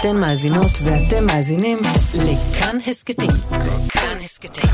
[0.00, 1.78] אתן מאזינות ואתם מאזינים
[2.14, 3.30] לכאן הסכתים.
[3.88, 4.70] כאן הסכתים,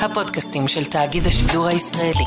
[0.00, 2.24] הפודקאסטים של תאגיד השידור הישראלי.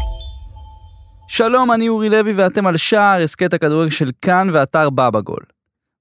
[1.27, 5.43] שלום, אני אורי לוי ואתם על שער הסכת הכדורגל של כאן ואתר בבא גול.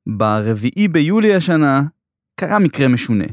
[0.06, 1.82] ברביעי ביולי השנה
[2.40, 3.24] קרה מקרה משונה.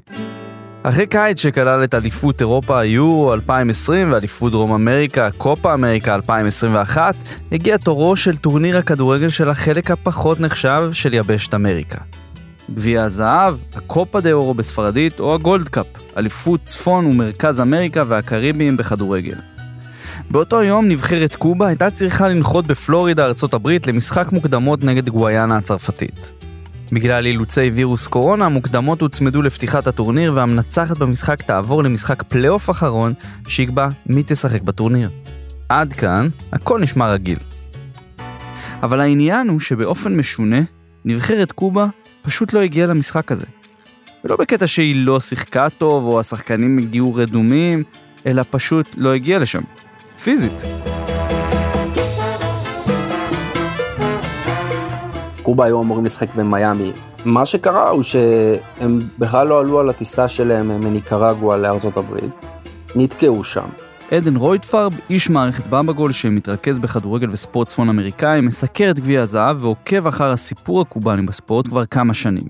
[0.84, 7.16] אחרי קיץ שכלל את אליפות אירופה היורו 2020 ואליפות דרום אמריקה, קופה אמריקה 2021,
[7.52, 11.98] הגיע תורו של טורניר הכדורגל של החלק הפחות נחשב של יבשת אמריקה.
[12.74, 15.86] גביע הזהב, ה Copa de Oro בספרדית או ה Gold Cup,
[16.18, 19.38] אליפות צפון ומרכז אמריקה והקריביים בכדורגל.
[20.32, 26.34] באותו יום נבחרת קובה הייתה צריכה לנחות בפלורידה, ארצות הברית, למשחק מוקדמות נגד גוויאנה הצרפתית.
[26.92, 33.14] בגלל אילוצי וירוס קורונה, המוקדמות הוצמדו לפתיחת הטורניר והמנצחת במשחק תעבור למשחק פלייאוף אחרון
[33.48, 35.10] שיקבע מי תשחק בטורניר.
[35.70, 37.40] עד כאן, הכל נשמע רגיל.
[38.84, 40.60] אבל העניין הוא שבאופן משונה,
[41.06, 41.88] נבחרת קובה
[42.26, 43.46] פשוט לא הגיעה למשחק הזה.
[44.24, 47.84] ולא בקטע שהיא לא שיחקה טוב או השחקנים הגיעו רדומים,
[48.26, 49.62] אלא פשוט לא הגיעה לשם.
[50.24, 50.62] פיזית.
[55.44, 56.92] קובה היו אמורים לשחק במיאמי.
[57.26, 62.46] מה שקרה הוא שהם בכלל לא עלו על הטיסה שלהם מניקרגואה לארצות הברית,
[62.96, 63.68] נתקעו שם.
[64.12, 70.08] עדן רויטפרב, איש מערכת במבגול שמתרכז בכדורגל וספורט צפון אמריקאי, מסקר את גביע הזהב ועוקב
[70.08, 72.48] אחר הסיפור הקובאני בספורט כבר כמה שנים.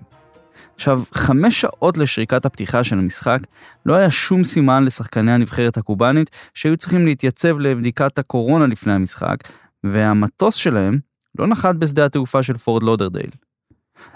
[0.76, 3.40] עכשיו, חמש שעות לשריקת הפתיחה של המשחק,
[3.86, 9.38] לא היה שום סימן לשחקני הנבחרת הקובאנית שהיו צריכים להתייצב לבדיקת הקורונה לפני המשחק,
[9.84, 11.00] והמטוס שלהם
[11.40, 13.30] לא נחת בשדה התעופה של פורד לודרדייל.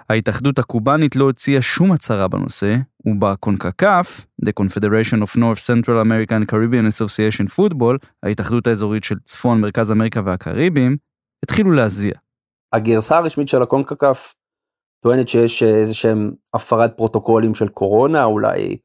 [0.10, 6.88] ההתאחדות הקובאנית לא הוציאה שום הצהרה בנושא, ובקונקקף, The Confederation of North Central American Caribbean
[6.92, 10.98] Association Football, ההתאחדות האזורית של צפון, מרכז אמריקה והקריבים,
[11.44, 12.14] התחילו להזיע.
[12.74, 14.34] הגרסה הרשמית של הקונקקף
[15.04, 18.78] טוענת שיש איזה שהם הפרת פרוטוקולים של קורונה, אולי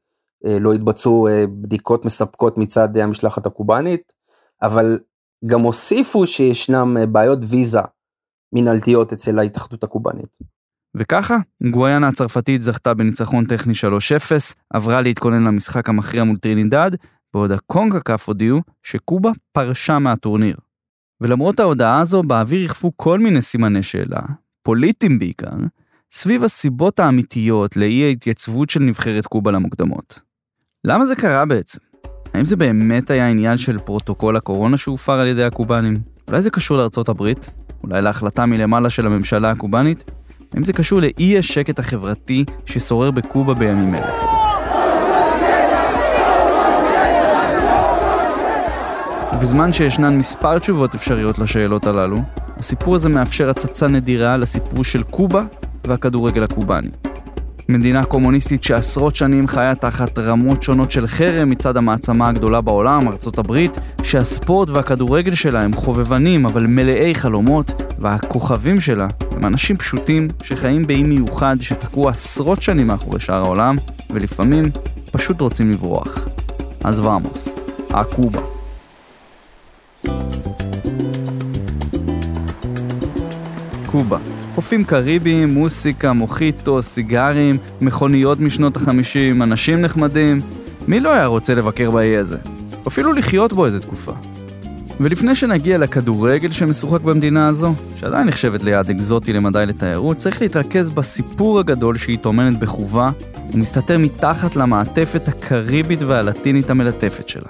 [0.45, 4.13] אה, לא התבצעו אה, בדיקות מספקות מצד המשלחת הקובאנית,
[4.61, 4.99] אבל
[5.45, 7.79] גם הוסיפו שישנם אה, בעיות ויזה
[8.53, 10.37] מנהלתיות אצל ההתאחדות הקובאנית.
[10.95, 11.37] וככה,
[11.71, 13.77] גוויאנה הצרפתית זכתה בניצחון טכני 3-0,
[14.73, 16.91] עברה להתכונן למשחק המכריע מול טרינינדד,
[17.33, 20.55] בעוד הקונקקף הודיעו שקובה פרשה מהטורניר.
[21.21, 24.21] ולמרות ההודעה הזו, באוויר ריחפו כל מיני סימני שאלה,
[24.63, 25.55] פוליטיים בעיקר,
[26.11, 30.19] סביב הסיבות האמיתיות לאי ההתייצבות של נבחרת קובה למוקדמות.
[30.83, 31.79] למה זה קרה בעצם?
[32.33, 35.97] האם זה באמת היה עניין של פרוטוקול הקורונה שהופר על ידי הקובנים?
[36.27, 37.49] אולי זה קשור לארצות הברית?
[37.83, 40.11] אולי להחלטה מלמעלה של הממשלה הקובנית?
[40.55, 44.11] האם זה קשור לאי השקט החברתי ששורר בקובה בימים אלה?
[49.33, 52.17] ובזמן שישנן מספר תשובות אפשריות לשאלות הללו,
[52.57, 55.43] הסיפור הזה מאפשר הצצה נדירה לסיפור של קובה
[55.83, 56.89] והכדורגל הקובאני.
[57.69, 63.39] מדינה קומוניסטית שעשרות שנים חיה תחת רמות שונות של חרם מצד המעצמה הגדולה בעולם, ארצות
[63.39, 70.87] הברית, שהספורט והכדורגל שלה הם חובבנים אבל מלאי חלומות, והכוכבים שלה הם אנשים פשוטים שחיים
[70.87, 73.77] באי מיוחד שתקעו עשרות שנים מאחורי שאר העולם,
[74.09, 74.71] ולפעמים
[75.11, 76.25] פשוט רוצים לברוח.
[76.83, 77.55] אז ואמוס,
[77.89, 78.41] הקובה.
[83.85, 90.37] קובה חופים קריביים, מוסיקה, מוחיטו, סיגרים, מכוניות משנות החמישים, אנשים נחמדים.
[90.87, 92.37] מי לא היה רוצה לבקר באי הזה?
[92.87, 94.13] אפילו לחיות בו איזה תקופה.
[94.99, 101.59] ולפני שנגיע לכדורגל שמשוחק במדינה הזו, שעדיין נחשבת ליעד אקזוטי למדי לתיירות, צריך להתרכז בסיפור
[101.59, 103.11] הגדול שהיא טומנת בחובה
[103.53, 107.49] ומסתתר מתחת למעטפת הקריבית והלטינית המלטפת שלה.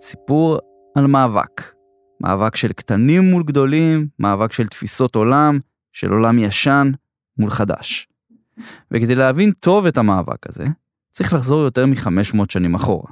[0.00, 0.58] סיפור
[0.96, 1.62] על מאבק.
[2.20, 5.58] מאבק של קטנים מול גדולים, מאבק של תפיסות עולם,
[5.98, 6.90] של עולם ישן
[7.38, 8.08] מול חדש.
[8.90, 10.66] וכדי להבין טוב את המאבק הזה,
[11.10, 13.10] צריך לחזור יותר מ-500 שנים אחורה.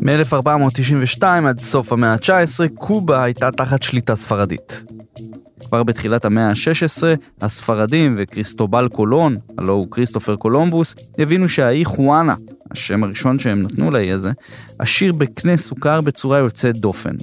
[0.00, 4.84] מ-1492 עד סוף המאה ה-19, קובה הייתה תחת שליטה ספרדית.
[5.60, 7.02] כבר בתחילת המאה ה-16,
[7.40, 12.34] הספרדים וכריסטובל קולון, הלוא הוא כריסטופר קולומבוס, הבינו שהאי חואנה,
[12.70, 14.30] השם הראשון שהם נתנו לאי הזה,
[14.78, 17.16] עשיר בקנה סוכר בצורה יוצאת דופן.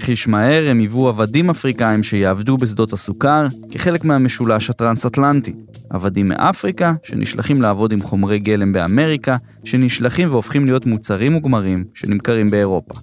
[0.00, 5.52] חיש מהר הם הביאו עבדים אפריקאים שיעבדו בשדות הסוכר כחלק מהמשולש הטרנס-אטלנטי.
[5.90, 12.94] עבדים מאפריקה שנשלחים לעבוד עם חומרי גלם באמריקה, שנשלחים והופכים להיות מוצרים מוגמרים שנמכרים באירופה.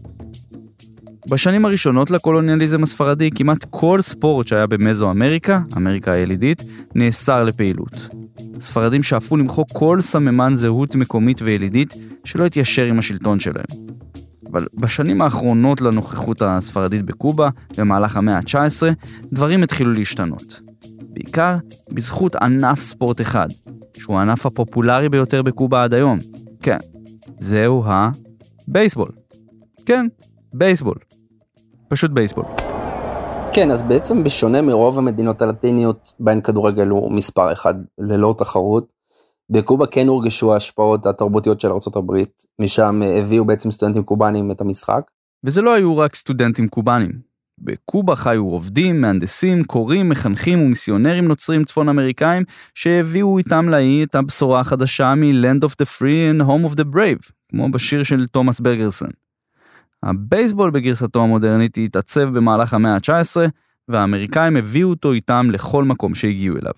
[1.30, 6.64] בשנים הראשונות לקולוניאליזם הספרדי, כמעט כל ספורט שהיה במזו אמריקה, אמריקה הילידית,
[6.96, 8.10] נאסר לפעילות.
[8.58, 11.94] הספרדים שאפו למחוק כל סממן זהות מקומית וילידית
[12.24, 13.86] שלא התיישר עם השלטון שלהם.
[14.52, 18.94] אבל בשנים האחרונות לנוכחות הספרדית בקובה, במהלך המאה ה-19,
[19.32, 20.62] דברים התחילו להשתנות.
[21.10, 21.58] בעיקר
[21.92, 23.48] בזכות ענף ספורט אחד,
[23.98, 26.20] שהוא הענף הפופולרי ביותר בקובה עד היום.
[26.62, 26.78] כן,
[27.40, 29.10] זהו הבייסבול.
[29.86, 30.08] כן,
[30.54, 30.96] בייסבול.
[31.88, 32.46] פשוט בייסבול.
[33.54, 38.88] כן, אז בעצם בשונה מרוב המדינות הלטיניות, בהן כדורגל הוא מספר אחד ללא תחרות,
[39.50, 42.24] בקובה כן הורגשו ההשפעות התרבותיות של ארה"ב,
[42.62, 45.02] משם הביאו בעצם סטודנטים קובאנים את המשחק.
[45.44, 47.12] וזה לא היו רק סטודנטים קובאנים.
[47.58, 52.44] בקובה חיו עובדים, מהנדסים, קוראים, מחנכים ומיסיונרים נוצרים צפון אמריקאים
[52.76, 57.32] שהביאו איתם לאי את הבשורה החדשה מ-Land of the Free and Home of the Brave,
[57.50, 59.10] כמו בשיר של תומאס ברגרסון.
[60.04, 63.38] הבייסבול בגרסתו המודרנית התעצב במהלך המאה ה-19,
[63.88, 66.74] והאמריקאים הביאו אותו איתם לכל מקום שהגיעו אליו.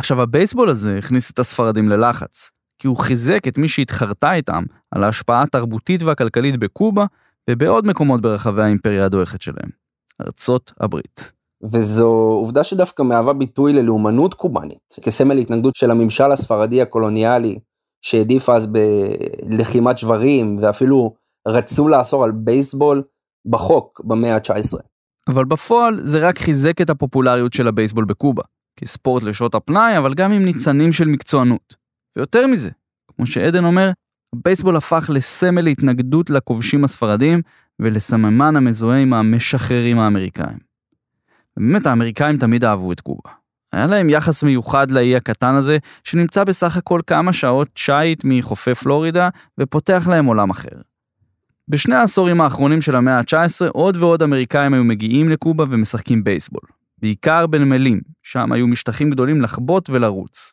[0.00, 5.04] עכשיו, הבייסבול הזה הכניס את הספרדים ללחץ, כי הוא חיזק את מי שהתחרתה איתם על
[5.04, 7.04] ההשפעה התרבותית והכלכלית בקובה
[7.50, 9.70] ובעוד מקומות ברחבי האימפריה הדועכת שלהם,
[10.20, 11.32] ארצות הברית.
[11.72, 17.58] וזו עובדה שדווקא מהווה ביטוי ללאומנות קובאנית, כסמל התנגדות של הממשל הספרדי הקולוניאלי,
[18.02, 21.14] שהעדיף אז בלחימת שברים, ואפילו
[21.48, 23.02] רצו לאסור על בייסבול
[23.46, 24.78] בחוק במאה ה-19.
[25.28, 28.42] אבל בפועל זה רק חיזק את הפופולריות של הבייסבול בקובה,
[28.76, 31.76] כספורט לשעות הפנאי, אבל גם עם ניצנים של מקצוענות.
[32.16, 32.70] ויותר מזה,
[33.16, 33.90] כמו שעדן אומר,
[34.34, 37.42] הבייסבול הפך לסמל התנגדות לכובשים הספרדים
[37.80, 40.58] ולסממן המזוהה עם המשחררים האמריקאים.
[41.56, 43.30] באמת האמריקאים תמיד אהבו את קובה.
[43.72, 49.28] היה להם יחס מיוחד לאי הקטן הזה, שנמצא בסך הכל כמה שעות שיט מחופי פלורידה,
[49.60, 50.80] ופותח להם עולם אחר.
[51.68, 56.79] בשני העשורים האחרונים של המאה ה-19, עוד ועוד אמריקאים היו מגיעים לקובה ומשחקים בייסבול.
[57.02, 60.52] בעיקר בנמלים, שם היו משטחים גדולים לחבוט ולרוץ.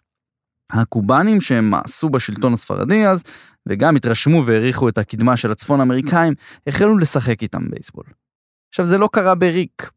[0.71, 3.23] הקובנים שמאסו בשלטון הספרדי אז,
[3.67, 6.33] וגם התרשמו והעריכו את הקדמה של הצפון אמריקאים,
[6.67, 8.05] החלו לשחק איתם בייסבול.
[8.69, 9.91] עכשיו זה לא קרה בריק.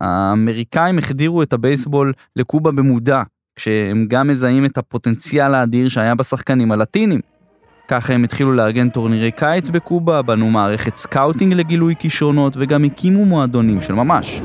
[0.00, 3.22] האמריקאים החדירו את הבייסבול לקובה במודע,
[3.56, 7.20] כשהם גם מזהים את הפוטנציאל האדיר שהיה בשחקנים הלטינים.
[7.88, 13.80] ככה הם התחילו לארגן טורנירי קיץ בקובה, בנו מערכת scouting לגילוי כישרונות וגם הקימו מועדונים
[13.80, 14.42] של ממש.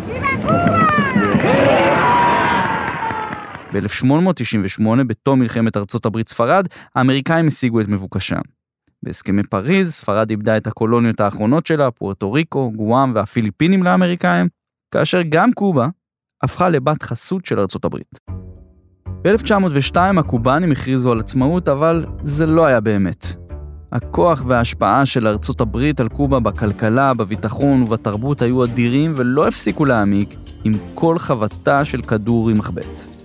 [3.73, 8.41] ב-1898, בתום מלחמת ארצות הברית ספרד, האמריקאים השיגו את מבוקשם.
[9.03, 14.47] בהסכמי פריז, ספרד איבדה את הקולוניות האחרונות שלה, פוארטו ריקו, גואם והפיליפינים לאמריקאים,
[14.93, 15.87] כאשר גם קובה
[16.43, 18.19] הפכה לבת חסות של ארצות הברית.
[19.23, 23.25] ב-1902 הקובנים הכריזו על עצמאות, אבל זה לא היה באמת.
[23.91, 30.35] הכוח וההשפעה של ארצות הברית על קובה בכלכלה, בביטחון ובתרבות היו אדירים ולא הפסיקו להעמיק
[30.63, 33.20] עם כל חבטה של כדור עם מחבט.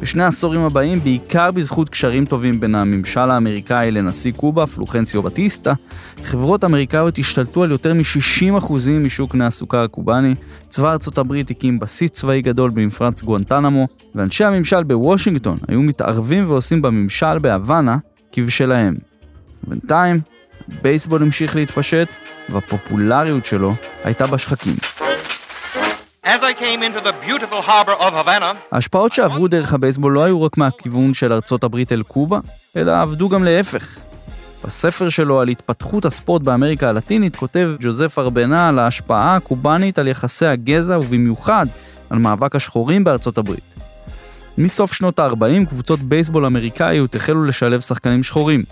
[0.00, 5.72] בשני העשורים הבאים, בעיקר בזכות קשרים טובים בין הממשל האמריקאי לנשיא קובה, פלוחנציו בטיסטה,
[6.22, 10.34] חברות אמריקאיות השתלטו על יותר מ-60% משוק בני הסוכר הקובאני,
[10.68, 16.82] צבא ארצות הברית הקים בסיס צבאי גדול במפרץ גואנטנמו, ואנשי הממשל בוושינגטון היו מתערבים ועושים
[16.82, 17.96] בממשל בהוואנה
[18.32, 18.94] כבשלהם.
[19.66, 20.20] בינתיים,
[20.82, 22.08] בייסבול המשיך להתפשט,
[22.48, 24.76] והפופולריות שלו הייתה בשחקים.
[28.72, 32.38] ההשפעות שעברו דרך הבייסבול לא היו רק מהכיוון של ארצות הברית אל קובה,
[32.76, 33.98] אלא עבדו גם להפך.
[34.64, 40.46] בספר שלו על התפתחות הספורט באמריקה הלטינית כותב ג'וזף ארבנה על ההשפעה הקובאנית על יחסי
[40.46, 41.66] הגזע ובמיוחד
[42.10, 43.74] על מאבק השחורים בארצות הברית.
[44.58, 48.62] מסוף שנות ה-40 קבוצות בייסבול אמריקאיות החלו לשלב שחקנים שחורים.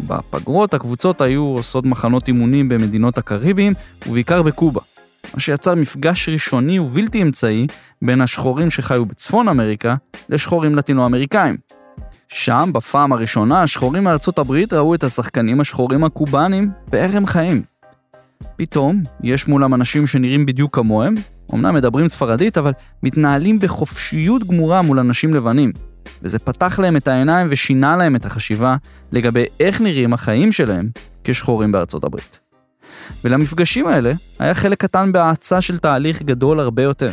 [0.00, 3.72] בפגרות הקבוצות היו עושות מחנות אימונים במדינות הקריביים
[4.06, 4.80] ובעיקר בקובה.
[5.34, 7.66] מה שיצר מפגש ראשוני ובלתי אמצעי
[8.02, 9.94] בין השחורים שחיו בצפון אמריקה
[10.28, 11.56] לשחורים לטינו-אמריקאים.
[12.28, 17.62] שם, בפעם הראשונה, השחורים מארצות הברית ראו את השחקנים השחורים הקובאנים ואיך הם חיים.
[18.56, 21.14] פתאום, יש מולם אנשים שנראים בדיוק כמוהם,
[21.54, 22.72] אמנם מדברים ספרדית, אבל
[23.02, 25.72] מתנהלים בחופשיות גמורה מול אנשים לבנים.
[26.22, 28.76] וזה פתח להם את העיניים ושינה להם את החשיבה
[29.12, 30.88] לגבי איך נראים החיים שלהם
[31.24, 32.51] כשחורים בארצות הברית.
[33.24, 37.12] ולמפגשים האלה היה חלק קטן בהאצה של תהליך גדול הרבה יותר.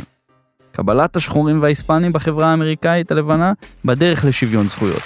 [0.71, 3.53] קבלת השחורים וההיספנים בחברה האמריקאית הלבנה
[3.86, 5.03] בדרך לשוויון זכויות.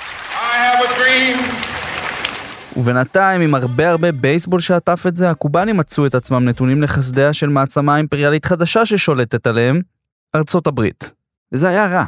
[2.77, 7.50] ובינתיים, עם הרבה הרבה בייסבול שעטף את זה, הקובנים מצאו את עצמם נתונים לחסדיה של
[7.50, 9.82] מעצמה אימפריאלית חדשה ששולטת עליהם,
[10.36, 11.12] ארצות הברית.
[11.51, 12.06] וזה היה רע.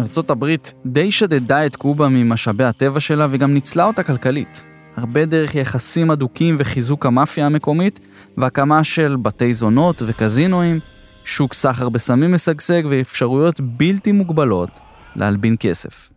[0.00, 4.64] ארצות הברית די שדדה את קובה ממשאבי הטבע שלה וגם ניצלה אותה כלכלית.
[4.96, 8.00] הרבה דרך יחסים הדוקים וחיזוק המאפיה המקומית,
[8.36, 10.80] והקמה של בתי זונות וקזינואים,
[11.24, 14.80] שוק סחר בסמים משגשג ואפשרויות בלתי מוגבלות
[15.16, 16.10] להלבין כסף.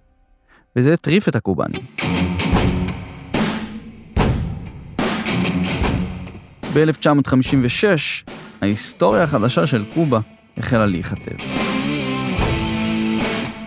[0.76, 1.82] וזה הטריף את הקובנים.
[6.74, 7.84] ב-1956,
[8.62, 10.20] ההיסטוריה החדשה של קובה
[10.58, 11.36] החלה להיכתב.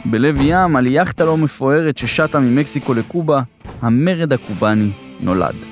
[0.04, 3.42] בלב ים, על יאכטה לא מפוארת ששטה ממקסיקו לקובה,
[3.82, 4.90] המרד הקובאני
[5.20, 5.66] נולד.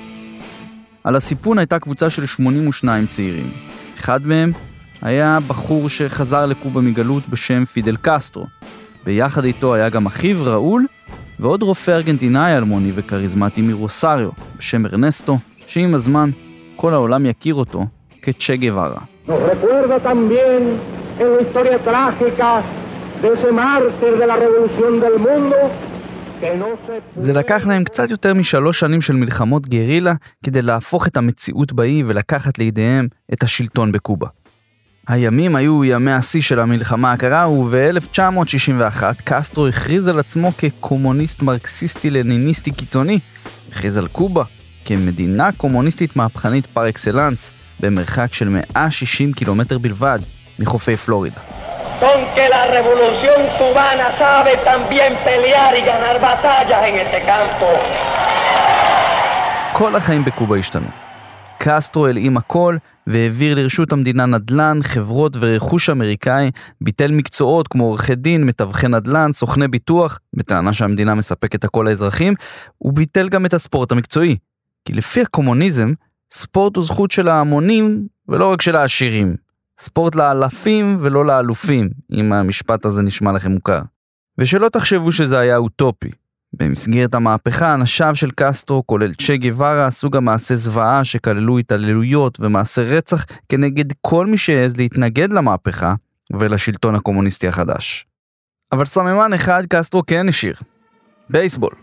[1.03, 3.51] על הסיפון הייתה קבוצה של 82 צעירים.
[3.95, 4.51] אחד מהם
[5.01, 8.45] היה בחור שחזר לקובה מגלות בשם פידל קסטרו.
[9.05, 10.85] ביחד איתו היה גם אחיו ראול
[11.39, 16.29] ועוד רופא ארגנטינאי אלמוני וכריזמטי מרוסריו בשם ארנסטו, שעם הזמן
[16.75, 17.85] כל העולם יכיר אותו
[18.21, 19.01] כצ'ה גווארה.
[27.17, 30.13] זה לקח להם קצת יותר משלוש שנים של מלחמות גרילה
[30.45, 34.27] כדי להפוך את המציאות באי ולקחת לידיהם את השלטון בקובה.
[35.07, 42.71] הימים היו ימי השיא של המלחמה הקרה, וב-1961 קסטרו הכריז על עצמו כקומוניסט מרקסיסטי לניניסטי
[42.71, 43.19] קיצוני,
[43.71, 44.43] הכריז על קובה
[44.85, 50.19] כמדינה קומוניסטית מהפכנית פר אקסלנס, במרחק של 160 קילומטר בלבד
[50.59, 51.54] מחופי פלורידה.
[59.73, 60.87] כל החיים בקובה השתנו.
[61.59, 68.43] קסטרו הלאים הכל והעביר לרשות המדינה נדל"ן, חברות ורכוש אמריקאי, ביטל מקצועות כמו עורכי דין,
[68.43, 72.33] מתווכי נדל"ן, סוכני ביטוח, בטענה שהמדינה מספקת הכל לאזרחים,
[72.77, 74.37] הוא ביטל גם את הספורט המקצועי.
[74.85, 75.93] כי לפי הקומוניזם,
[76.31, 79.44] ספורט הוא זכות של ההמונים ולא רק של העשירים.
[79.79, 83.81] ספורט לאלפים ולא לאלופים, אם המשפט הזה נשמע לכם מוכר.
[84.37, 86.09] ושלא תחשבו שזה היה אוטופי.
[86.53, 92.81] במסגרת המהפכה, אנשיו של קסטרו, כולל צ'ה גווארה, עשו גם מעשי זוועה שכללו התעללויות ומעשי
[92.81, 95.95] רצח כנגד כל מי שהעז להתנגד למהפכה
[96.33, 98.05] ולשלטון הקומוניסטי החדש.
[98.71, 100.55] אבל סממן אחד קסטרו כן השאיר.
[101.29, 101.73] בייסבול.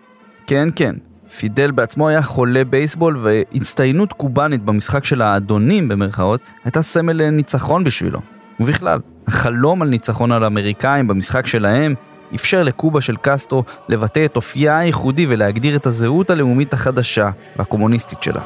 [0.46, 0.94] כן, כן.
[1.38, 8.20] פידל בעצמו היה חולה בייסבול והצטיינות קובאנית במשחק של האדונים במרכאות הייתה סמל לניצחון בשבילו.
[8.60, 11.94] ובכלל, החלום על ניצחון על האמריקאים במשחק שלהם
[12.34, 18.40] אפשר לקובה של קסטרו לבטא את אופייה הייחודי ולהגדיר את הזהות הלאומית החדשה והקומוניסטית שלה.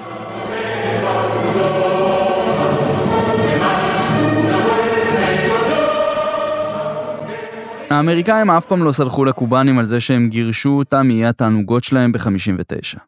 [7.91, 12.99] האמריקאים אף פעם לא סלחו לקובנים על זה שהם גירשו אותם מאי התענוגות שלהם ב-59.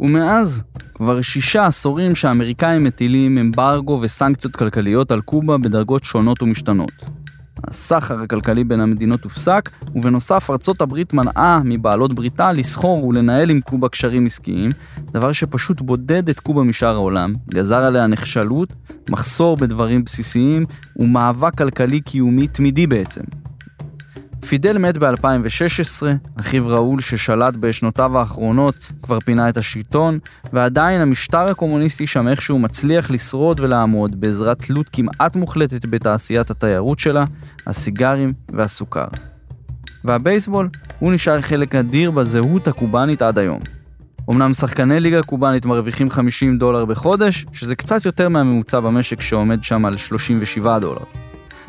[0.00, 0.62] ומאז,
[0.94, 6.92] כבר שישה עשורים שהאמריקאים מטילים אמברגו וסנקציות כלכליות על קובה בדרגות שונות ומשתנות.
[7.64, 13.88] הסחר הכלכלי בין המדינות הופסק, ובנוסף ארצות הברית מנעה מבעלות בריתה לסחור ולנהל עם קובה
[13.88, 14.70] קשרים עסקיים,
[15.12, 18.72] דבר שפשוט בודד את קובה משאר העולם, גזר עליה נחשלות,
[19.10, 23.22] מחסור בדברים בסיסיים ומאבק כלכלי קיומי תמידי בעצם.
[24.48, 26.06] פידל מת ב-2016,
[26.40, 30.18] אחיו ראול ששלט בשנותיו האחרונות כבר פינה את השלטון,
[30.52, 37.24] ועדיין המשטר הקומוניסטי שם איכשהו מצליח לשרוד ולעמוד בעזרת תלות כמעט מוחלטת בתעשיית התיירות שלה,
[37.66, 39.06] הסיגרים והסוכר.
[40.04, 40.68] והבייסבול,
[40.98, 43.60] הוא נשאר חלק אדיר בזהות הקובאנית עד היום.
[44.30, 49.84] אמנם שחקני ליגה קובאנית מרוויחים 50 דולר בחודש, שזה קצת יותר מהממוצע במשק שעומד שם
[49.84, 51.21] על 37 דולר.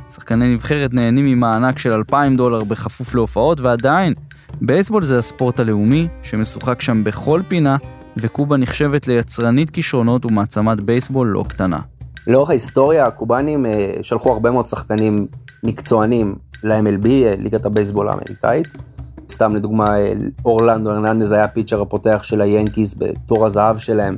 [0.10, 4.13] שחקני נבחרת נהנים ממענק של 2,000 דולר בכפוף להופעות, ועדיין,
[4.62, 7.77] בייסבול זה הספורט הלאומי, שמשוחק שם בכל פינה,
[8.17, 11.79] וקובה נחשבת ליצרנית כישרונות ומעצמת בייסבול לא קטנה.
[12.27, 15.27] לאורך ההיסטוריה הקובנים אה, שלחו הרבה מאוד שחקנים
[15.63, 18.67] מקצוענים ל-MLB, אה, ליגת הבייסבול האמריקאית.
[19.31, 20.13] סתם לדוגמה, אה,
[20.45, 24.15] אורלנדו ארננדז היה הפיצ'ר הפותח של היאנקיז בתור הזהב שלהם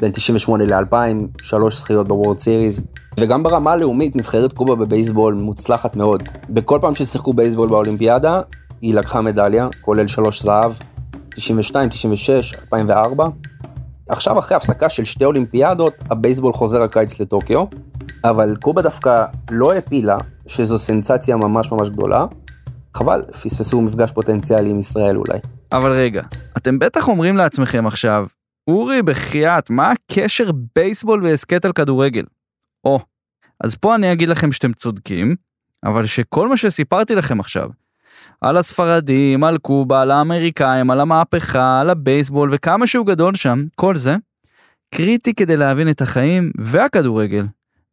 [0.00, 0.96] בין 98 ל-2000,
[1.42, 2.80] שלוש זכיות בוורד סיריס,
[3.20, 6.22] וגם ברמה הלאומית נבחרת קובה בבייסבול מוצלחת מאוד.
[6.50, 8.40] בכל פעם ששיחקו בייסבול באולימפיאדה,
[8.80, 10.72] היא לקחה מדליה, כולל שלוש זהב,
[11.28, 13.26] 92, 96, 2004.
[14.08, 17.64] עכשיו אחרי הפסקה של שתי אולימפיאדות, הבייסבול חוזר הקיץ לטוקיו,
[18.24, 22.26] אבל קובה דווקא לא הפילה, שזו סנסציה ממש ממש גדולה.
[22.94, 25.38] חבל, פספסו מפגש פוטנציאלי עם ישראל אולי.
[25.72, 26.22] אבל רגע,
[26.56, 28.26] אתם בטח אומרים לעצמכם עכשיו,
[28.68, 32.22] אורי, בחייאת, מה הקשר בייסבול והסכת על כדורגל?
[32.84, 33.00] או,
[33.64, 35.36] אז פה אני אגיד לכם שאתם צודקים,
[35.84, 37.68] אבל שכל מה שסיפרתי לכם עכשיו,
[38.40, 43.96] על הספרדים, על קובה, על האמריקאים, על המהפכה, על הבייסבול וכמה שהוא גדול שם, כל
[43.96, 44.16] זה,
[44.94, 47.46] קריטי כדי להבין את החיים והכדורגל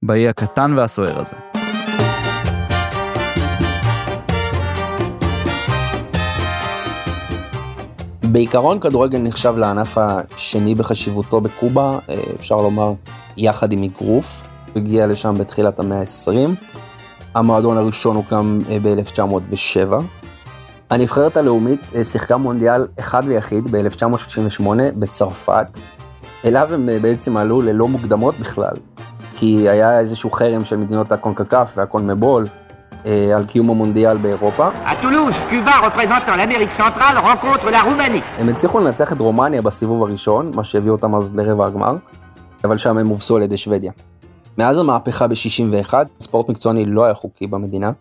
[0.03, 1.35] באי הקטן והסוער הזה.
[8.23, 12.93] בעיקרון כדורגל נחשב לענף השני בחשיבותו בקובה, אה, אפשר לומר
[13.37, 14.41] יחד עם אגרוף,
[14.75, 16.67] הגיע לשם בתחילת המאה ה-20.
[17.35, 19.93] המועדון הראשון הוקם אה, ב-1907.
[20.89, 24.65] הנבחרת הלאומית אה, שיחקה מונדיאל אחד ויחיד ב-1938
[24.95, 25.67] בצרפת,
[26.45, 28.73] אליו הם בעצם עלו ללא מוקדמות בכלל,
[29.35, 32.47] כי היה איזשהו חרם של מדינות הקונקקף והקונמבול,
[33.05, 34.69] אה, על קיום המונדיאל באירופה.
[38.37, 41.95] הם הצליחו לנצח את רומניה בסיבוב הראשון, מה שהביא אותם אז לרבע הגמר,
[42.63, 43.91] אבל שם הם הובסו על ידי שוודיה.
[44.57, 47.91] מאז המהפכה ב-61, ספורט מקצועני לא היה חוקי במדינה,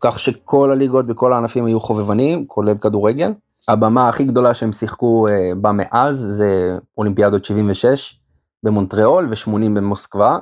[0.00, 3.32] כך שכל הליגות בכל הענפים היו חובבנים, כולל כדורגל.
[3.68, 8.20] הבמה הכי גדולה שהם שיחקו אה, בה מאז זה אולימפיאדות 76
[8.62, 10.38] במונטריאול ו-80 במוסקבה.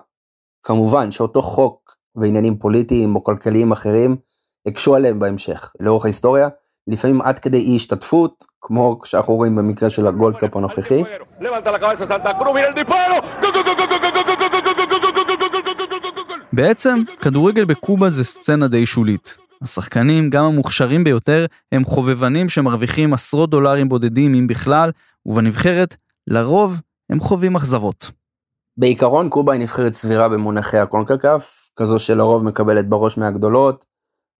[0.63, 4.17] כמובן שאותו חוק ועניינים פוליטיים או כלכליים אחרים
[4.67, 6.49] הקשו עליהם בהמשך, לאורך ההיסטוריה,
[6.87, 11.03] לפעמים עד כדי אי השתתפות, כמו שאנחנו רואים במקרה של הגולדקאפ הנוכחי.
[16.55, 19.39] בעצם, כדורגל בקובה זה סצנה די שולית.
[19.63, 24.91] השחקנים, גם המוכשרים ביותר, הם חובבנים שמרוויחים עשרות דולרים בודדים אם בכלל,
[25.27, 25.97] ובנבחרת,
[26.27, 26.81] לרוב,
[27.11, 28.11] הם חווים אכזבות.
[28.77, 33.85] בעיקרון קובה היא נבחרת סבירה במונחי הקונקקף, כזו שלרוב מקבלת בראש מהגדולות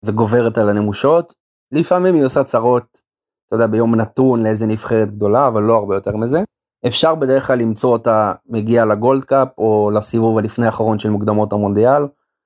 [0.05, 1.35] וגוברת על הנמושות.
[1.73, 3.03] לפעמים היא עושה צרות,
[3.47, 6.43] אתה יודע, ביום נתון לאיזה נבחרת גדולה, אבל לא הרבה יותר מזה.
[6.87, 11.53] אפשר בדרך כלל למצוא אותה מגיעה ל Gold Cup או לסיבוב הלפני האחרון של מוקדמות
[11.53, 12.03] המונדיאל.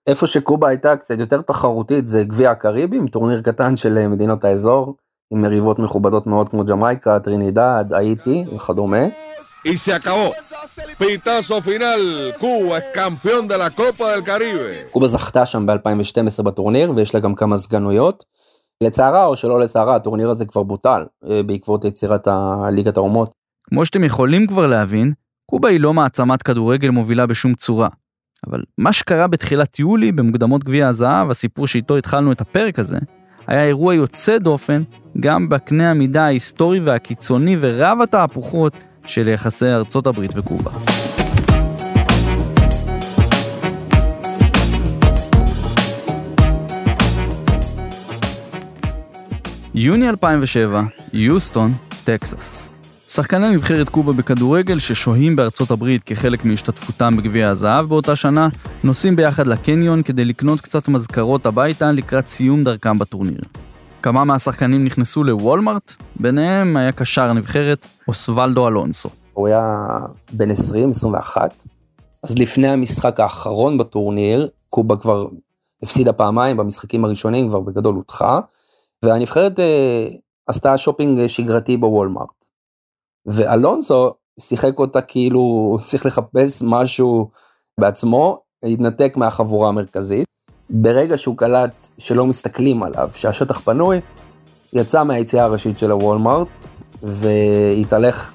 [0.07, 4.97] איפה שקובה הייתה קצת יותר תחרותית זה גביע הקריבים, טורניר קטן של מדינות האזור,
[5.33, 9.05] עם יריבות מכובדות מאוד כמו ג'מייקה, טרינידד, האיטי וכדומה.
[9.67, 10.33] Y se acabó.
[14.93, 18.25] קובה זכתה שם ב-2012 בטורניר ויש לה גם כמה סגנויות.
[18.83, 23.31] לצערה או שלא לצערה הטורניר הזה כבר בוטל אה, בעקבות יצירת ה- ליגת האומות.
[23.69, 25.13] כמו שאתם יכולים כבר להבין,
[25.47, 27.89] קובה היא לא מעצמת כדורגל מובילה בשום צורה.
[28.47, 32.99] אבל מה שקרה בתחילת יולי במוקדמות גביע הזהב, הסיפור שאיתו התחלנו את הפרק הזה,
[33.47, 34.83] היה אירוע יוצא דופן
[35.21, 38.73] גם בקנה המידה ההיסטורי והקיצוני ורב התהפוכות
[39.07, 40.71] של יחסי ארצות הברית וקובה.
[49.75, 50.83] יוני 2007,
[51.13, 52.78] יוסטון, טקסס.
[53.11, 58.49] שחקני נבחרת קובה בכדורגל ששוהים בארצות הברית כחלק מהשתתפותם בגביע הזהב באותה שנה,
[58.85, 63.41] נוסעים ביחד לקניון כדי לקנות קצת מזכרות הביתה לקראת סיום דרכם בטורניר.
[64.03, 69.09] כמה מהשחקנים נכנסו לוולמארט, ביניהם היה קשר הנבחרת אוסוולדו אלונסו.
[69.33, 69.87] הוא היה
[70.33, 71.65] בן 20, 21.
[72.23, 75.27] אז לפני המשחק האחרון בטורניר, קובה כבר
[75.83, 78.41] הפסידה פעמיים במשחקים הראשונים, כבר בגדול הודחה,
[79.03, 80.09] והנבחרת אה,
[80.47, 82.38] עשתה שופינג שגרתי בוולמארט.
[83.29, 84.11] ואלונסו
[84.41, 87.29] שיחק אותה כאילו הוא צריך לחפש משהו
[87.81, 90.27] בעצמו, התנתק מהחבורה המרכזית.
[90.71, 94.01] ברגע שהוא קלט שלא מסתכלים עליו, שהשטח פנוי,
[94.73, 96.49] יצא מהיציאה הראשית של הוולמארט
[97.03, 98.33] והתהלך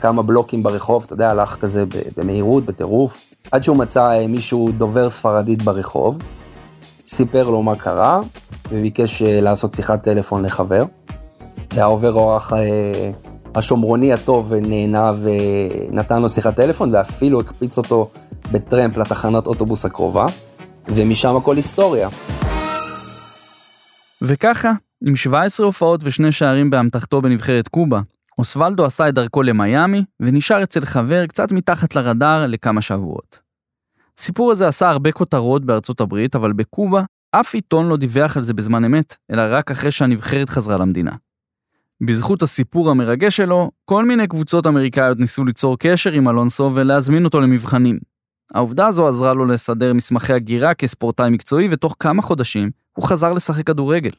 [0.00, 1.84] כמה בלוקים ברחוב, אתה יודע, הלך כזה
[2.16, 6.18] במהירות, בטירוף, עד שהוא מצא אה, מישהו דובר ספרדית ברחוב,
[7.06, 8.20] סיפר לו מה קרה,
[8.70, 10.84] וביקש אה, לעשות שיחת טלפון לחבר.
[11.70, 13.10] העובר אורח אה,
[13.54, 18.10] השומרוני הטוב נהנה ונתן לו שיחת טלפון, ואפילו הקפיץ אותו
[18.52, 20.26] בטרמפ לתחנת אוטובוס הקרובה,
[20.88, 22.08] ומשם הכל היסטוריה.
[24.22, 24.72] וככה,
[25.06, 28.00] עם 17 הופעות ושני שערים באמתחתו בנבחרת קובה,
[28.38, 33.40] אוסוולדו עשה את דרכו למיאמי, ונשאר אצל חבר קצת מתחת לרדאר לכמה שבועות.
[34.18, 38.54] הסיפור הזה עשה הרבה כותרות בארצות הברית, אבל בקובה אף עיתון לא דיווח על זה
[38.54, 41.12] בזמן אמת, אלא רק אחרי שהנבחרת חזרה למדינה.
[42.00, 47.40] בזכות הסיפור המרגש שלו, כל מיני קבוצות אמריקאיות ניסו ליצור קשר עם אלונסו ולהזמין אותו
[47.40, 47.98] למבחנים.
[48.54, 53.66] העובדה הזו עזרה לו לסדר מסמכי הגירה כספורטאי מקצועי, ותוך כמה חודשים הוא חזר לשחק
[53.66, 54.10] כדורגל.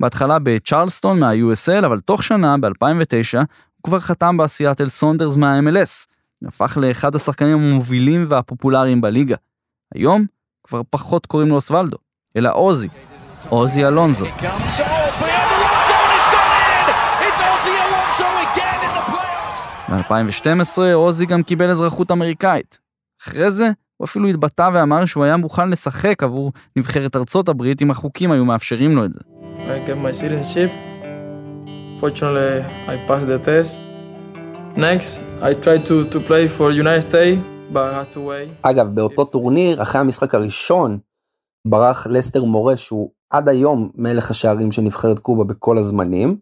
[0.00, 3.44] בהתחלה בצ'רלסטון מה-USL, אבל תוך שנה, ב-2009, הוא
[3.82, 6.06] כבר חתם בסיאטל סונדרס מה-MLS.
[6.48, 9.36] הפך לאחד השחקנים המובילים והפופולריים בליגה.
[9.94, 10.24] היום
[10.64, 11.96] כבר פחות קוראים לו אוסוולדו,
[12.36, 12.88] אלא עוזי,
[13.48, 14.26] עוזי אלונזו.
[19.88, 22.78] ב-2012 עוזי גם קיבל אזרחות אמריקאית.
[23.22, 27.90] אחרי זה, הוא אפילו התבטא ואמר שהוא היה מוכן לשחק עבור נבחרת ארצות הברית אם
[27.90, 29.20] החוקים היו מאפשרים לו את זה.
[29.56, 30.70] I get my citizenship.
[32.00, 33.82] Fortunately, I passed the test.
[34.76, 37.40] Next, I tried to, to play for United States,
[37.72, 38.50] but I had to wait.
[38.62, 40.98] אגב, באותו טורניר, אחרי המשחק הראשון,
[41.66, 46.36] ברח לסטר מורה שהוא עד היום מלך השערים של נבחרת קובה בכל הזמנים,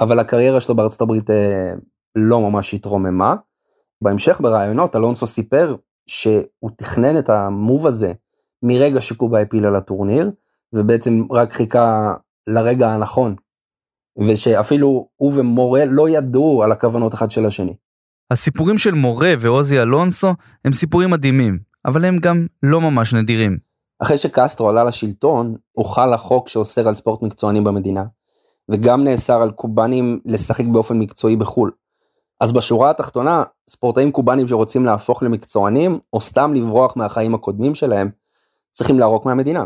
[0.00, 1.74] אבל הקריירה שלו בארצות הברית אה,
[2.16, 3.34] לא ממש התרוממה.
[4.02, 5.76] בהמשך בראיונות אלונסו סיפר
[6.06, 8.12] שהוא תכנן את המוב הזה
[8.62, 10.30] מרגע שקובה הפילה לטורניר,
[10.72, 12.14] ובעצם רק חיכה
[12.46, 13.36] לרגע הנכון,
[14.18, 17.74] ושאפילו הוא ומורה לא ידעו על הכוונות אחד של השני.
[18.30, 20.28] הסיפורים של מורה ועוזי אלונסו
[20.64, 23.58] הם סיפורים מדהימים, אבל הם גם לא ממש נדירים.
[23.98, 28.04] אחרי שקסטרו עלה לשלטון, הוחל החוק שאוסר על ספורט מקצוענים במדינה,
[28.70, 31.70] וגם נאסר על קובנים לשחק באופן מקצועי בחו"ל.
[32.40, 38.10] אז בשורה התחתונה, ספורטאים קובנים שרוצים להפוך למקצוענים, או סתם לברוח מהחיים הקודמים שלהם,
[38.72, 39.64] צריכים לערוק מהמדינה.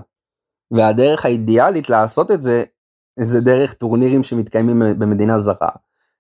[0.71, 2.65] והדרך האידיאלית לעשות את זה,
[3.19, 5.69] זה דרך טורנירים שמתקיימים במדינה זרה,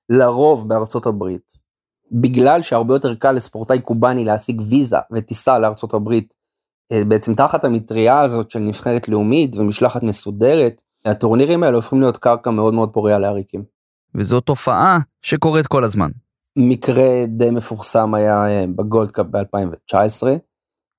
[0.08, 1.52] לרוב בארצות הברית.
[2.12, 6.34] בגלל שהרבה יותר קל לספורטאי קובני להשיג ויזה וטיסה לארצות הברית,
[6.92, 12.50] אה, בעצם תחת המטריה הזאת של נבחרת לאומית ומשלחת מסודרת, הטורנירים האלה הופכים להיות קרקע
[12.50, 13.64] מאוד מאוד פוריה לעריקים.
[14.14, 16.10] וזו תופעה שקורית כל הזמן.
[16.56, 20.26] מקרה די מפורסם היה אה, בגולדקאפ ב-2019,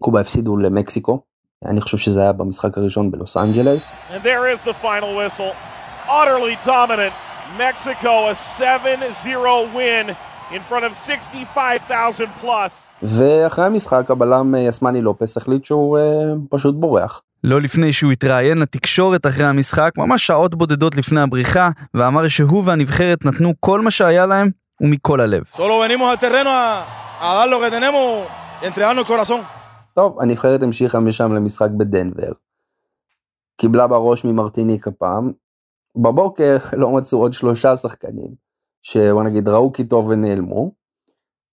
[0.04, 1.22] קובה הפסידו למקסיקו,
[1.66, 3.94] אני חושב שזה היה במשחק הראשון בלוס אנג'לס.
[13.04, 16.02] ואחרי המשחק הבלם אה, יסמני לופס החליט שהוא uh,
[16.50, 17.22] פשוט בורח.
[17.44, 23.26] לא לפני שהוא התראיין לתקשורת אחרי המשחק, ממש שעות בודדות לפני הבריחה, ואמר שהוא והנבחרת
[23.26, 24.50] נתנו כל מה שהיה להם
[24.82, 25.44] ומכל הלב.
[29.96, 32.32] טוב, הנבחרת המשיכה משם למשחק בדנבר.
[33.62, 35.32] קיבלה בראש ממרטיניק הפעם.
[35.98, 38.36] בבוקר לא מצאו עוד שלושה שחקנים,
[38.82, 40.72] שבוא נגיד ראו כי טוב ונעלמו.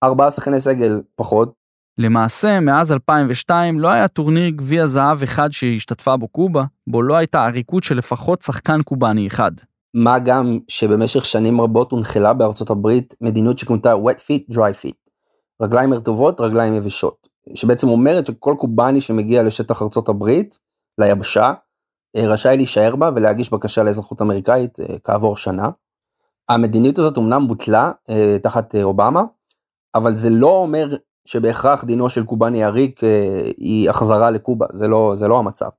[0.03, 1.53] ארבעה שחקני סגל פחות.
[1.97, 7.45] למעשה, מאז 2002 לא היה טורניר גביע זהב אחד שהשתתפה בו קובה, בו לא הייתה
[7.45, 9.51] עריקות של לפחות שחקן קובאני אחד.
[9.93, 15.09] מה גם שבמשך שנים רבות הונחלה בארצות הברית מדיניות שכונתה wet feet, dry feet.
[15.61, 17.29] רגליים רטובות, רגליים יבשות.
[17.55, 20.59] שבעצם אומרת שכל קובאני שמגיע לשטח ארצות הברית,
[20.97, 21.53] ליבשה,
[22.15, 25.69] אה, רשאי להישאר בה ולהגיש בקשה לאזרחות אמריקאית אה, כעבור שנה.
[26.49, 29.23] המדיניות הזאת אמנם בוטלה אה, תחת אובמה,
[29.95, 33.01] אבל זה לא אומר שבהכרח דינו של קובאני עריק
[33.57, 35.69] היא החזרה לקובה, זה לא, זה לא המצב.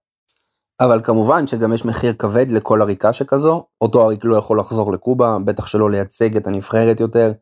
[0.81, 5.37] אבל כמובן שגם יש מחיר כבד לכל עריקה שכזו, אותו עריק לא יכול לחזור לקובה,
[5.45, 7.33] בטח שלא לייצג את הנבחרת יותר,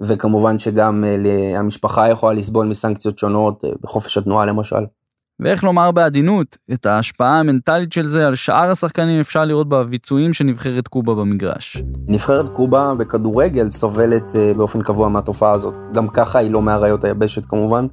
[0.00, 4.86] וכמובן שגם uh, המשפחה יכולה לסבול מסנקציות שונות, uh, בחופש התנועה למשל.
[5.40, 10.44] ואיך לומר בעדינות, את ההשפעה המנטלית של זה על שאר השחקנים אפשר לראות בביצועים של
[10.44, 11.82] נבחרת קובה במגרש.
[12.08, 15.74] נבחרת קובה בכדורגל סובלת uh, באופן קבוע מהתופעה הזאת.
[15.92, 17.86] גם ככה היא לא מאריות היבשת כמובן.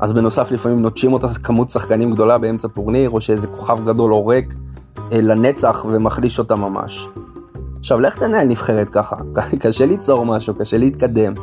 [0.00, 4.54] אז בנוסף לפעמים נוטשים אותה כמות שחקנים גדולה באמצע טורניר, או שאיזה כוכב גדול עורק
[5.12, 7.08] לנצח ומחליש אותה ממש.
[7.78, 9.16] עכשיו לך תנהל נבחרת ככה,
[9.60, 11.34] קשה ליצור משהו, קשה להתקדם.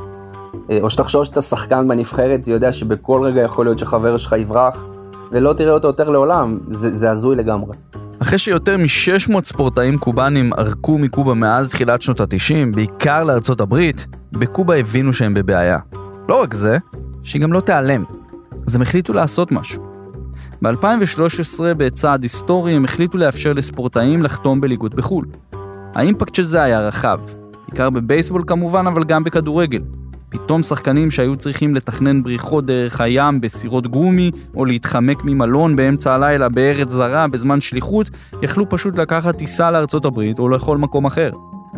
[0.72, 4.84] אה, או שתחשוב שאתה שחקן בנבחרת, יודע שבכל רגע יכול להיות שחבר שלך יברח,
[5.32, 7.76] ולא תראה אותו יותר לעולם, זה, זה הזוי לגמרי.
[8.20, 14.76] אחרי שיותר מ-600 ספורטאים קובנים ערקו מקובה מאז תחילת שנות ה-90, בעיקר לארצות הברית, בקובה
[14.76, 15.78] הבינו שהם בבעיה.
[16.30, 16.78] לא רק זה,
[17.24, 18.04] שהיא גם לא תיעלם.
[18.68, 19.84] אז הם החליטו לעשות משהו.
[20.62, 25.26] ב-2013, בצעד היסטורי, הם החליטו לאפשר לספורטאים לחתום בליגות בחו"ל.
[25.96, 27.20] האימפקט של זה היה רחב,
[27.68, 29.82] בעיקר בבייסבול כמובן, אבל גם בכדורגל.
[30.30, 36.50] פתאום שחקנים שהיו צריכים לתכנן בריחות דרך הים בסירות גומי, או להתחמק ממלון באמצע הלילה
[36.50, 38.10] בארץ זרה בזמן שליחות,
[38.42, 41.32] יכלו פשוט לקחת טיסה לארצות הברית או לכל מקום אחר.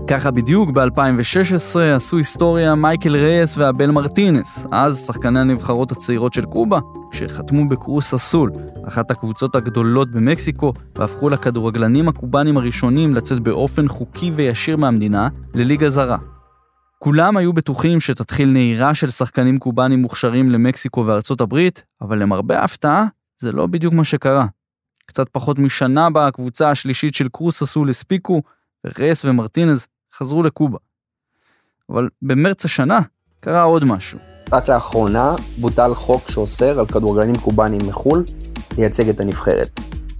[0.08, 6.80] ככה בדיוק ב-2016 עשו היסטוריה מייקל רייס והבל מרטינס, אז שחקני הנבחרות הצעירות של קובה,
[7.12, 8.52] כשחתמו בקרוס אסול,
[8.88, 16.18] אחת הקבוצות הגדולות במקסיקו, והפכו לכדורגלנים הקובנים הראשונים לצאת באופן חוקי וישיר מהמדינה לליגה זרה.
[17.00, 23.06] כולם היו בטוחים שתתחיל נהירה של שחקנים קובנים מוכשרים למקסיקו וארצות הברית, אבל למרבה ההפתעה,
[23.38, 24.46] זה לא בדיוק מה שקרה.
[25.06, 28.42] קצת פחות משנה בה הקבוצה השלישית של קרוס אסול הספיקו,
[28.88, 30.78] ורייס ומרטינז חזרו לקובה.
[31.90, 33.00] אבל במרץ השנה
[33.40, 34.20] קרה עוד משהו.
[34.52, 38.26] רק לאחרונה בוטל חוק שאוסר על כדורגלנים קובנים מחו"ל
[38.78, 39.80] לייצג את הנבחרת.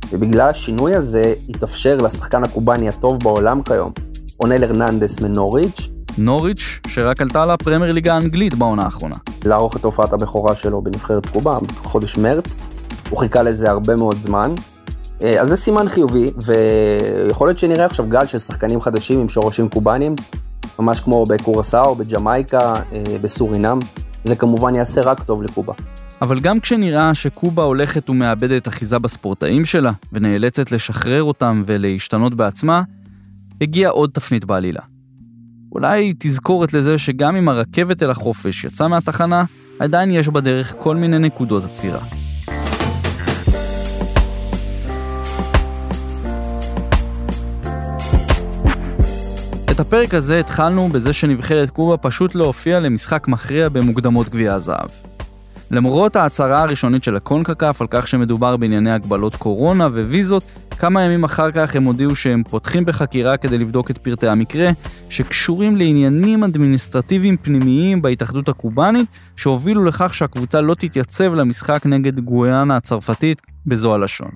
[0.10, 3.92] ובגלל השינוי הזה התאפשר לשחקן הקובני הטוב בעולם כיום,
[4.40, 9.16] אונל הרננדס מנוריץ', נוריץ', שרק עלתה לפרמייר ליגה האנגלית בעונה האחרונה.
[9.46, 12.60] לערוך את הופעת הבכורה שלו בנבחרת קובה בחודש מרץ.
[13.10, 14.56] הוא חיכה לזה הרבה מאוד זמן,
[15.40, 20.16] אז זה סימן חיובי, ויכול להיות שנראה עכשיו גל של שחקנים חדשים עם שורשים קובנים,
[20.80, 23.80] ממש כמו בקורסאו, בג'מייקה, אה, בסורינם.
[24.24, 25.74] זה כמובן יעשה רק טוב לקובה.
[26.22, 32.82] אבל גם כשנראה שקובה הולכת ומאבדת אחיזה בספורטאים שלה, ונאלצת לשחרר אותם ולהשתנות בעצמה,
[33.62, 34.82] הגיעה עוד תפנית בעלילה.
[35.72, 39.44] אולי תזכורת לזה שגם אם הרכבת אל החופש יצאה מהתחנה,
[39.80, 42.00] עדיין יש בדרך כל מיני נקודות עצירה.
[49.78, 54.90] את הפרק הזה התחלנו בזה שנבחרת קובה פשוט לא הופיעה למשחק מכריע במוקדמות גביע הזהב.
[55.72, 60.44] למרות ההצהרה הראשונית של הקונקקף על כך שמדובר בענייני הגבלות קורונה וויזות,
[60.80, 64.70] כמה ימים אחר כך הם הודיעו שהם פותחים בחקירה כדי לבדוק את פרטי המקרה,
[65.10, 73.42] שקשורים לעניינים אדמיניסטרטיביים פנימיים בהתאחדות הקובאנית, שהובילו לכך שהקבוצה לא תתייצב למשחק נגד גויאנה הצרפתית
[73.66, 74.32] בזו הלשון.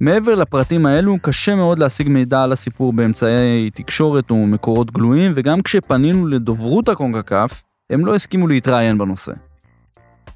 [0.00, 6.26] מעבר לפרטים האלו, קשה מאוד להשיג מידע על הסיפור באמצעי תקשורת ומקורות גלויים, וגם כשפנינו
[6.26, 9.32] לדוברות הקונקקף, הם לא הסכימו להתראיין בנושא.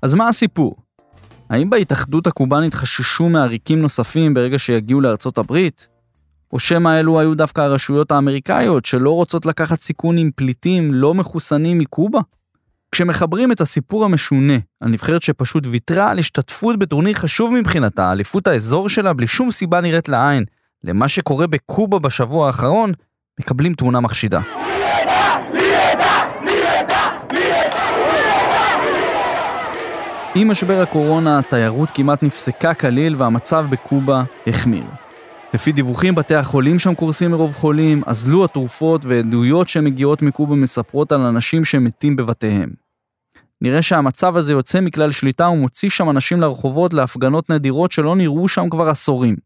[0.02, 0.76] אז מה הסיפור?
[1.50, 5.88] האם בהתאחדות הקובאנית חששו מעריקים נוספים ברגע שיגיעו לארצות הברית?
[6.52, 11.78] או שמא אלו היו דווקא הרשויות האמריקאיות שלא רוצות לקחת סיכון עם פליטים לא מחוסנים
[11.78, 12.20] מקובה?
[12.94, 18.88] כשמחברים את הסיפור המשונה על נבחרת שפשוט ויתרה על השתתפות בטורניר חשוב מבחינתה, אליפות האזור
[18.88, 20.44] שלה בלי שום סיבה נראית לעין,
[20.84, 22.92] למה שקורה בקובה בשבוע האחרון,
[23.40, 24.40] מקבלים תמונה מחשידה.
[30.34, 34.84] עם משבר הקורונה, התיירות כמעט נפסקה כליל והמצב בקובה החמיר.
[35.54, 41.20] לפי דיווחים, בתי החולים שם קורסים מרוב חולים, אזלו התרופות ועדויות שמגיעות מקובה מספרות על
[41.20, 42.83] אנשים שמתים בבתיהם.
[43.64, 48.70] נראה שהמצב הזה יוצא מכלל שליטה ומוציא שם אנשים לרחובות להפגנות נדירות שלא נראו שם
[48.70, 49.36] כבר עשורים.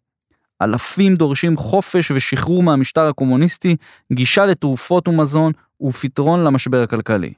[0.63, 3.77] אלפים דורשים חופש ושחרור מהמשטר הקומוניסטי,
[4.13, 5.53] גישה לתרופות ומזון
[5.83, 7.33] ופתרון למשבר הכלכלי.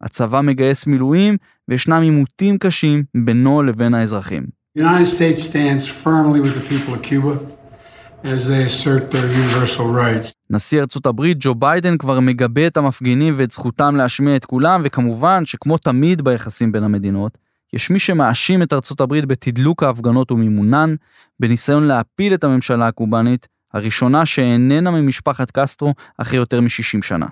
[0.00, 1.36] הצבא מגייס מילואים
[1.68, 4.46] וישנם עימותים קשים בינו לבין האזרחים.
[4.78, 7.63] United States stands firmly with the people of Cuba.
[10.50, 15.46] נשיא ארצות הברית ג'ו ביידן כבר מגבה את המפגינים ואת זכותם להשמיע את כולם, וכמובן
[15.46, 17.38] שכמו תמיד ביחסים בין המדינות,
[17.72, 20.94] יש מי שמאשים את ארצות הברית בתדלוק ההפגנות ומימונן,
[21.40, 27.26] בניסיון להפיל את הממשלה הקובאנית, הראשונה שאיננה ממשפחת קסטרו אחרי יותר מ-60 שנה.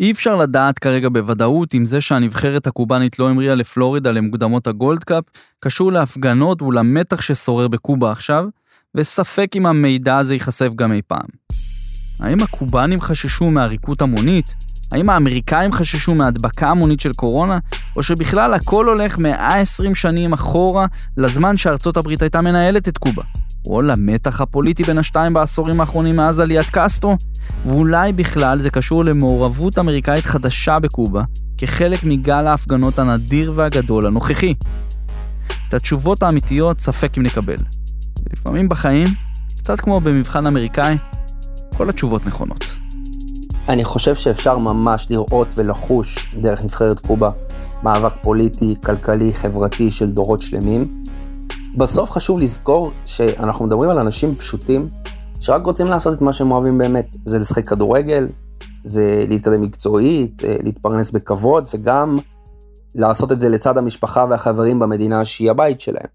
[0.00, 5.24] אי אפשר לדעת כרגע בוודאות אם זה שהנבחרת הקובאנית לא המריאה לפלורידה למוקדמות הגולדקאפ,
[5.60, 8.44] קשור להפגנות ולמתח ששורר בקובה עכשיו,
[8.94, 11.26] וספק אם המידע הזה ייחשף גם אי פעם.
[12.20, 14.54] האם הקובנים חששו מעריקות המונית?
[14.92, 17.58] האם האמריקאים חששו מהדבקה המונית של קורונה?
[17.96, 23.22] או שבכלל הכל הולך 120 שנים אחורה לזמן שארצות הברית הייתה מנהלת את קובה?
[23.66, 27.16] או למתח הפוליטי בין השתיים בעשורים האחרונים מאז עליית קסטרו?
[27.66, 31.22] ואולי בכלל זה קשור למעורבות אמריקאית חדשה בקובה,
[31.58, 34.54] כחלק מגל ההפגנות הנדיר והגדול הנוכחי.
[35.68, 37.81] את התשובות האמיתיות ספק אם נקבל.
[38.30, 39.08] ולפעמים בחיים,
[39.56, 40.96] קצת כמו במבחן אמריקאי,
[41.76, 42.64] כל התשובות נכונות.
[43.68, 47.30] אני חושב שאפשר ממש לראות ולחוש דרך נבחרת קובה
[47.82, 51.02] מאבק פוליטי, כלכלי, חברתי של דורות שלמים.
[51.76, 54.88] בסוף חשוב לזכור שאנחנו מדברים על אנשים פשוטים
[55.40, 57.16] שרק רוצים לעשות את מה שהם אוהבים באמת.
[57.26, 58.28] זה לשחק כדורגל,
[58.84, 62.18] זה להתקדם מקצועית, אה, להתפרנס בכבוד וגם
[62.94, 66.06] לעשות את זה לצד המשפחה והחברים במדינה שהיא הבית שלהם.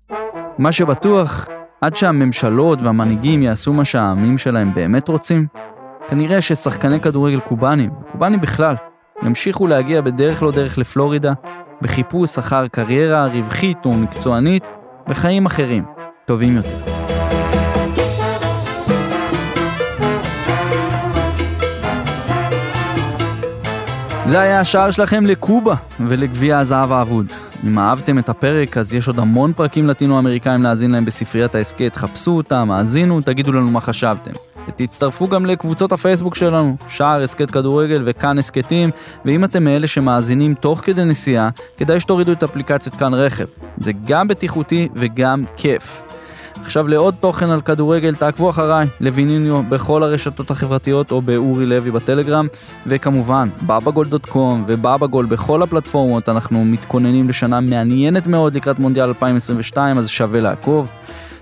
[0.58, 1.48] מה שבטוח
[1.81, 5.47] עד שהממשלות והמנהיגים יעשו מה שהעמים שלהם באמת רוצים,
[6.07, 8.75] כנראה ששחקני כדורגל קובאנים, קובאנים בכלל,
[9.23, 11.33] ימשיכו להגיע בדרך לא דרך לפלורידה,
[11.81, 14.69] בחיפוש אחר קריירה רווחית ומקצוענית,
[15.07, 15.83] וחיים אחרים,
[16.25, 16.77] טובים יותר.
[24.25, 27.46] זה היה השער שלכם לקובה ולגביע הזהב האבוד.
[27.63, 32.32] אם אהבתם את הפרק, אז יש עוד המון פרקים לטינו-אמריקאים להאזין להם בספריית ההסכת, חפשו
[32.32, 34.32] אותם, האזינו, תגידו לנו מה חשבתם.
[34.67, 38.89] ותצטרפו גם לקבוצות הפייסבוק שלנו, שער הסכת כדורגל וכאן הסכתים,
[39.26, 43.46] ואם אתם מאלה שמאזינים תוך כדי נסיעה, כדאי שתורידו את אפליקציית כאן רכב.
[43.78, 46.04] זה גם בטיחותי וגם כיף.
[46.62, 52.48] עכשיו לעוד תוכן על כדורגל, תעקבו אחריי, לויניניו, בכל הרשתות החברתיות או באורי לוי בטלגרם,
[52.86, 60.39] וכמובן, בבגול.קום ובבגול בכל הפלטפורמות, אנחנו מתכוננים לשנה מעניינת מאוד לקראת מונדיאל 2022, אז שווה
[60.39, 60.91] לעקוב.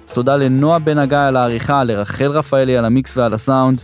[0.07, 3.81] אז תודה לנועה בן הגיא על העריכה, לרחל רפאלי על המיקס ועל הסאונד,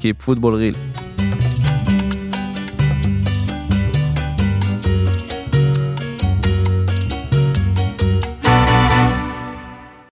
[0.00, 1.09] Keep football real.